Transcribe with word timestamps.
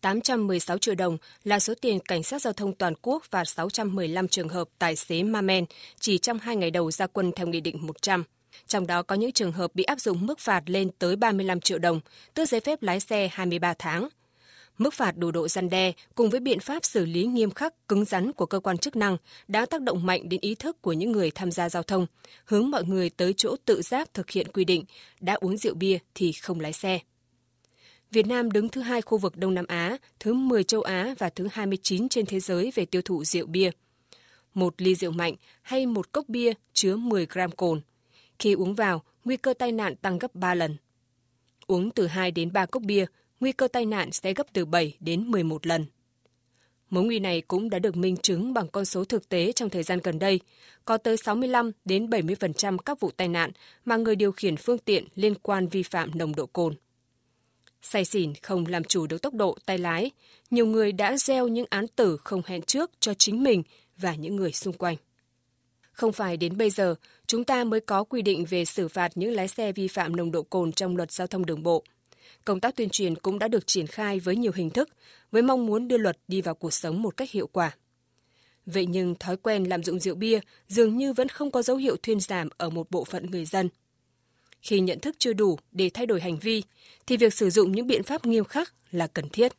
816 0.00 0.78
triệu 0.78 0.94
đồng 0.94 1.18
là 1.44 1.60
số 1.60 1.74
tiền 1.80 1.98
cảnh 2.00 2.22
sát 2.22 2.42
giao 2.42 2.52
thông 2.52 2.74
toàn 2.74 2.94
quốc 3.02 3.24
và 3.30 3.44
615 3.44 4.28
trường 4.28 4.48
hợp 4.48 4.68
tài 4.78 4.96
xế 4.96 5.22
ma 5.22 5.40
men 5.40 5.64
chỉ 6.00 6.18
trong 6.18 6.38
hai 6.38 6.56
ngày 6.56 6.70
đầu 6.70 6.90
ra 6.90 7.06
quân 7.06 7.32
theo 7.36 7.46
Nghị 7.46 7.60
định 7.60 7.86
100. 7.86 8.24
Trong 8.66 8.86
đó 8.86 9.02
có 9.02 9.14
những 9.14 9.32
trường 9.32 9.52
hợp 9.52 9.70
bị 9.74 9.84
áp 9.84 10.00
dụng 10.00 10.26
mức 10.26 10.38
phạt 10.38 10.62
lên 10.66 10.90
tới 10.98 11.16
35 11.16 11.60
triệu 11.60 11.78
đồng, 11.78 12.00
tước 12.34 12.48
giấy 12.48 12.60
phép 12.60 12.82
lái 12.82 13.00
xe 13.00 13.28
23 13.32 13.74
tháng. 13.78 14.08
Mức 14.78 14.94
phạt 14.94 15.16
đủ 15.16 15.30
độ 15.30 15.48
gian 15.48 15.70
đe 15.70 15.92
cùng 16.14 16.30
với 16.30 16.40
biện 16.40 16.60
pháp 16.60 16.84
xử 16.84 17.06
lý 17.06 17.24
nghiêm 17.24 17.50
khắc, 17.50 17.88
cứng 17.88 18.04
rắn 18.04 18.32
của 18.32 18.46
cơ 18.46 18.60
quan 18.60 18.78
chức 18.78 18.96
năng 18.96 19.16
đã 19.48 19.66
tác 19.66 19.82
động 19.82 20.06
mạnh 20.06 20.28
đến 20.28 20.40
ý 20.40 20.54
thức 20.54 20.82
của 20.82 20.92
những 20.92 21.12
người 21.12 21.30
tham 21.30 21.50
gia 21.50 21.68
giao 21.68 21.82
thông, 21.82 22.06
hướng 22.44 22.70
mọi 22.70 22.84
người 22.84 23.10
tới 23.10 23.34
chỗ 23.36 23.56
tự 23.64 23.82
giác 23.82 24.14
thực 24.14 24.30
hiện 24.30 24.48
quy 24.52 24.64
định, 24.64 24.84
đã 25.20 25.34
uống 25.34 25.56
rượu 25.56 25.74
bia 25.74 25.98
thì 26.14 26.32
không 26.32 26.60
lái 26.60 26.72
xe. 26.72 27.00
Việt 28.10 28.26
Nam 28.26 28.50
đứng 28.50 28.68
thứ 28.68 28.80
hai 28.80 29.02
khu 29.02 29.18
vực 29.18 29.36
Đông 29.36 29.54
Nam 29.54 29.64
Á, 29.68 29.96
thứ 30.20 30.34
10 30.34 30.64
châu 30.64 30.82
Á 30.82 31.14
và 31.18 31.30
thứ 31.30 31.48
29 31.52 32.08
trên 32.08 32.26
thế 32.26 32.40
giới 32.40 32.72
về 32.74 32.84
tiêu 32.84 33.02
thụ 33.04 33.24
rượu 33.24 33.46
bia. 33.46 33.70
Một 34.54 34.74
ly 34.78 34.94
rượu 34.94 35.10
mạnh 35.10 35.34
hay 35.62 35.86
một 35.86 36.12
cốc 36.12 36.28
bia 36.28 36.52
chứa 36.72 36.96
10 36.96 37.26
gram 37.26 37.50
cồn. 37.50 37.80
Khi 38.38 38.52
uống 38.52 38.74
vào, 38.74 39.02
nguy 39.24 39.36
cơ 39.36 39.54
tai 39.54 39.72
nạn 39.72 39.96
tăng 39.96 40.18
gấp 40.18 40.34
3 40.34 40.54
lần. 40.54 40.76
Uống 41.66 41.90
từ 41.90 42.06
2 42.06 42.30
đến 42.30 42.52
3 42.52 42.66
cốc 42.66 42.82
bia, 42.82 43.06
nguy 43.40 43.52
cơ 43.52 43.68
tai 43.68 43.86
nạn 43.86 44.12
sẽ 44.12 44.34
gấp 44.34 44.46
từ 44.52 44.64
7 44.64 44.96
đến 45.00 45.30
11 45.30 45.66
lần. 45.66 45.86
Mối 46.90 47.04
nguy 47.04 47.18
này 47.18 47.40
cũng 47.40 47.70
đã 47.70 47.78
được 47.78 47.96
minh 47.96 48.16
chứng 48.16 48.54
bằng 48.54 48.68
con 48.68 48.84
số 48.84 49.04
thực 49.04 49.28
tế 49.28 49.52
trong 49.52 49.70
thời 49.70 49.82
gian 49.82 49.98
gần 50.04 50.18
đây. 50.18 50.40
Có 50.84 50.98
tới 50.98 51.16
65 51.16 51.70
đến 51.84 52.06
70% 52.06 52.78
các 52.78 53.00
vụ 53.00 53.10
tai 53.16 53.28
nạn 53.28 53.50
mà 53.84 53.96
người 53.96 54.16
điều 54.16 54.32
khiển 54.32 54.56
phương 54.56 54.78
tiện 54.78 55.04
liên 55.14 55.34
quan 55.34 55.68
vi 55.68 55.82
phạm 55.82 56.10
nồng 56.14 56.34
độ 56.34 56.46
cồn. 56.46 56.74
Say 57.82 58.04
xỉn 58.04 58.32
không 58.42 58.66
làm 58.66 58.84
chủ 58.84 59.06
được 59.06 59.22
tốc 59.22 59.34
độ 59.34 59.58
tay 59.66 59.78
lái, 59.78 60.10
nhiều 60.50 60.66
người 60.66 60.92
đã 60.92 61.16
gieo 61.16 61.48
những 61.48 61.66
án 61.70 61.88
tử 61.88 62.16
không 62.24 62.42
hẹn 62.46 62.62
trước 62.62 62.90
cho 63.00 63.14
chính 63.14 63.42
mình 63.42 63.62
và 63.96 64.14
những 64.14 64.36
người 64.36 64.52
xung 64.52 64.72
quanh. 64.72 64.96
Không 65.92 66.12
phải 66.12 66.36
đến 66.36 66.56
bây 66.56 66.70
giờ, 66.70 66.94
chúng 67.26 67.44
ta 67.44 67.64
mới 67.64 67.80
có 67.80 68.04
quy 68.04 68.22
định 68.22 68.44
về 68.44 68.64
xử 68.64 68.88
phạt 68.88 69.12
những 69.14 69.32
lái 69.32 69.48
xe 69.48 69.72
vi 69.72 69.88
phạm 69.88 70.16
nồng 70.16 70.32
độ 70.32 70.42
cồn 70.42 70.72
trong 70.72 70.96
luật 70.96 71.12
giao 71.12 71.26
thông 71.26 71.46
đường 71.46 71.62
bộ. 71.62 71.84
Công 72.44 72.60
tác 72.60 72.76
tuyên 72.76 72.88
truyền 72.90 73.14
cũng 73.14 73.38
đã 73.38 73.48
được 73.48 73.66
triển 73.66 73.86
khai 73.86 74.20
với 74.20 74.36
nhiều 74.36 74.52
hình 74.54 74.70
thức, 74.70 74.88
với 75.30 75.42
mong 75.42 75.66
muốn 75.66 75.88
đưa 75.88 75.96
luật 75.96 76.18
đi 76.28 76.40
vào 76.40 76.54
cuộc 76.54 76.72
sống 76.72 77.02
một 77.02 77.16
cách 77.16 77.30
hiệu 77.30 77.46
quả. 77.46 77.76
Vậy 78.66 78.86
nhưng 78.86 79.14
thói 79.14 79.36
quen 79.36 79.64
lạm 79.64 79.82
dụng 79.82 80.00
rượu 80.00 80.14
bia 80.14 80.40
dường 80.68 80.96
như 80.96 81.12
vẫn 81.12 81.28
không 81.28 81.50
có 81.50 81.62
dấu 81.62 81.76
hiệu 81.76 81.96
thuyên 82.02 82.20
giảm 82.20 82.48
ở 82.56 82.70
một 82.70 82.90
bộ 82.90 83.04
phận 83.04 83.30
người 83.30 83.44
dân– 83.44 83.68
khi 84.62 84.80
nhận 84.80 85.00
thức 85.00 85.16
chưa 85.18 85.32
đủ 85.32 85.58
để 85.72 85.90
thay 85.94 86.06
đổi 86.06 86.20
hành 86.20 86.38
vi, 86.38 86.62
thì 87.06 87.16
việc 87.16 87.34
sử 87.34 87.50
dụng 87.50 87.72
những 87.72 87.86
biện 87.86 88.02
pháp 88.02 88.26
nghiêm 88.26 88.44
khắc 88.44 88.74
là 88.92 89.06
cần 89.06 89.28
thiết. 89.28 89.52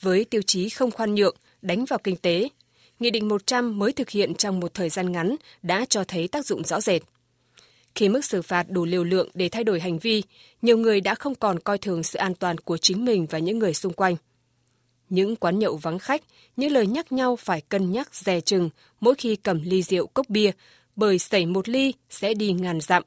Với 0.00 0.24
tiêu 0.24 0.42
chí 0.46 0.68
không 0.68 0.90
khoan 0.90 1.14
nhượng, 1.14 1.36
đánh 1.62 1.84
vào 1.84 1.98
kinh 1.98 2.16
tế, 2.16 2.48
Nghị 3.02 3.10
định 3.10 3.28
100 3.28 3.78
mới 3.78 3.92
thực 3.92 4.10
hiện 4.10 4.34
trong 4.34 4.60
một 4.60 4.74
thời 4.74 4.88
gian 4.88 5.12
ngắn 5.12 5.36
đã 5.62 5.84
cho 5.88 6.04
thấy 6.04 6.28
tác 6.28 6.46
dụng 6.46 6.64
rõ 6.64 6.80
rệt. 6.80 7.02
Khi 7.94 8.08
mức 8.08 8.24
xử 8.24 8.42
phạt 8.42 8.66
đủ 8.70 8.84
liều 8.84 9.04
lượng 9.04 9.28
để 9.34 9.48
thay 9.48 9.64
đổi 9.64 9.80
hành 9.80 9.98
vi, 9.98 10.22
nhiều 10.62 10.78
người 10.78 11.00
đã 11.00 11.14
không 11.14 11.34
còn 11.34 11.58
coi 11.58 11.78
thường 11.78 12.02
sự 12.02 12.18
an 12.18 12.34
toàn 12.34 12.58
của 12.58 12.76
chính 12.76 13.04
mình 13.04 13.26
và 13.30 13.38
những 13.38 13.58
người 13.58 13.74
xung 13.74 13.92
quanh. 13.92 14.16
Những 15.08 15.36
quán 15.36 15.58
nhậu 15.58 15.76
vắng 15.76 15.98
khách, 15.98 16.22
những 16.56 16.72
lời 16.72 16.86
nhắc 16.86 17.12
nhau 17.12 17.36
phải 17.36 17.60
cân 17.60 17.92
nhắc 17.92 18.14
dè 18.14 18.40
chừng 18.40 18.70
mỗi 19.00 19.14
khi 19.14 19.36
cầm 19.36 19.62
ly 19.64 19.82
rượu 19.82 20.06
cốc 20.06 20.28
bia, 20.28 20.50
bởi 20.96 21.18
xảy 21.18 21.46
một 21.46 21.68
ly 21.68 21.92
sẽ 22.10 22.34
đi 22.34 22.52
ngàn 22.52 22.80
dặm, 22.80 23.02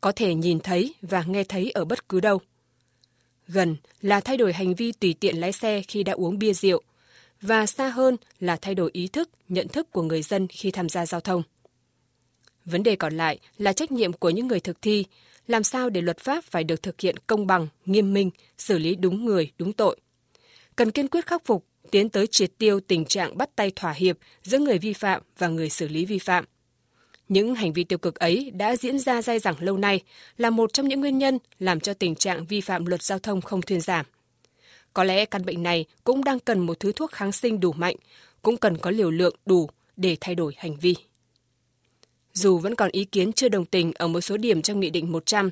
có 0.00 0.12
thể 0.12 0.34
nhìn 0.34 0.60
thấy 0.60 0.94
và 1.02 1.24
nghe 1.26 1.44
thấy 1.44 1.70
ở 1.70 1.84
bất 1.84 2.08
cứ 2.08 2.20
đâu. 2.20 2.40
Gần 3.46 3.76
là 4.00 4.20
thay 4.20 4.36
đổi 4.36 4.52
hành 4.52 4.74
vi 4.74 4.92
tùy 4.92 5.14
tiện 5.20 5.40
lái 5.40 5.52
xe 5.52 5.82
khi 5.88 6.02
đã 6.02 6.12
uống 6.12 6.38
bia 6.38 6.52
rượu, 6.52 6.82
và 7.40 7.66
xa 7.66 7.88
hơn 7.88 8.16
là 8.40 8.56
thay 8.56 8.74
đổi 8.74 8.90
ý 8.92 9.08
thức, 9.08 9.30
nhận 9.48 9.68
thức 9.68 9.92
của 9.92 10.02
người 10.02 10.22
dân 10.22 10.46
khi 10.48 10.70
tham 10.70 10.88
gia 10.88 11.06
giao 11.06 11.20
thông. 11.20 11.42
Vấn 12.64 12.82
đề 12.82 12.96
còn 12.96 13.16
lại 13.16 13.38
là 13.58 13.72
trách 13.72 13.92
nhiệm 13.92 14.12
của 14.12 14.30
những 14.30 14.46
người 14.46 14.60
thực 14.60 14.82
thi, 14.82 15.04
làm 15.46 15.62
sao 15.62 15.90
để 15.90 16.00
luật 16.00 16.18
pháp 16.18 16.44
phải 16.44 16.64
được 16.64 16.82
thực 16.82 17.00
hiện 17.00 17.16
công 17.26 17.46
bằng, 17.46 17.68
nghiêm 17.86 18.12
minh, 18.12 18.30
xử 18.58 18.78
lý 18.78 18.94
đúng 18.94 19.24
người, 19.24 19.52
đúng 19.58 19.72
tội. 19.72 19.96
Cần 20.76 20.90
kiên 20.90 21.08
quyết 21.08 21.26
khắc 21.26 21.46
phục, 21.46 21.64
tiến 21.90 22.08
tới 22.08 22.26
triệt 22.26 22.50
tiêu 22.58 22.80
tình 22.80 23.04
trạng 23.04 23.38
bắt 23.38 23.50
tay 23.56 23.72
thỏa 23.76 23.92
hiệp 23.92 24.18
giữa 24.42 24.58
người 24.58 24.78
vi 24.78 24.92
phạm 24.92 25.22
và 25.38 25.48
người 25.48 25.70
xử 25.70 25.88
lý 25.88 26.04
vi 26.04 26.18
phạm– 26.18 26.44
những 27.28 27.54
hành 27.54 27.72
vi 27.72 27.84
tiêu 27.84 27.98
cực 27.98 28.14
ấy 28.14 28.50
đã 28.54 28.76
diễn 28.76 28.98
ra 28.98 29.22
dai 29.22 29.38
dẳng 29.38 29.56
lâu 29.60 29.76
nay 29.76 30.02
là 30.36 30.50
một 30.50 30.72
trong 30.72 30.88
những 30.88 31.00
nguyên 31.00 31.18
nhân 31.18 31.38
làm 31.58 31.80
cho 31.80 31.94
tình 31.94 32.14
trạng 32.14 32.46
vi 32.46 32.60
phạm 32.60 32.86
luật 32.86 33.02
giao 33.02 33.18
thông 33.18 33.40
không 33.40 33.62
thuyên 33.62 33.80
giảm. 33.80 34.06
Có 34.92 35.04
lẽ 35.04 35.24
căn 35.24 35.44
bệnh 35.44 35.62
này 35.62 35.84
cũng 36.04 36.24
đang 36.24 36.40
cần 36.40 36.58
một 36.58 36.80
thứ 36.80 36.92
thuốc 36.92 37.12
kháng 37.12 37.32
sinh 37.32 37.60
đủ 37.60 37.72
mạnh, 37.72 37.96
cũng 38.42 38.56
cần 38.56 38.78
có 38.78 38.90
liều 38.90 39.10
lượng 39.10 39.36
đủ 39.46 39.70
để 39.96 40.16
thay 40.20 40.34
đổi 40.34 40.54
hành 40.56 40.76
vi. 40.76 40.94
Dù 42.32 42.58
vẫn 42.58 42.74
còn 42.74 42.90
ý 42.92 43.04
kiến 43.04 43.32
chưa 43.32 43.48
đồng 43.48 43.64
tình 43.64 43.92
ở 43.94 44.08
một 44.08 44.20
số 44.20 44.36
điểm 44.36 44.62
trong 44.62 44.80
Nghị 44.80 44.90
định 44.90 45.12
100, 45.12 45.50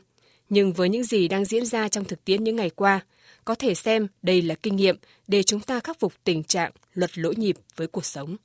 nhưng 0.48 0.72
với 0.72 0.88
những 0.88 1.04
gì 1.04 1.28
đang 1.28 1.44
diễn 1.44 1.66
ra 1.66 1.88
trong 1.88 2.04
thực 2.04 2.24
tiễn 2.24 2.44
những 2.44 2.56
ngày 2.56 2.70
qua, 2.70 3.00
có 3.44 3.54
thể 3.54 3.74
xem 3.74 4.06
đây 4.22 4.42
là 4.42 4.54
kinh 4.54 4.76
nghiệm 4.76 4.96
để 5.28 5.42
chúng 5.42 5.60
ta 5.60 5.80
khắc 5.80 6.00
phục 6.00 6.12
tình 6.24 6.44
trạng 6.44 6.70
luật 6.94 7.18
lỗi 7.18 7.34
nhịp 7.36 7.56
với 7.76 7.86
cuộc 7.86 8.04
sống. 8.04 8.36